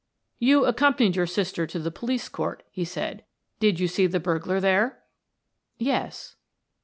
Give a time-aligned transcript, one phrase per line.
[0.39, 3.23] "You accompanied your sister to the police court," he said.
[3.59, 5.03] "Did you see the burglar there?"
[5.77, 6.37] "Yes."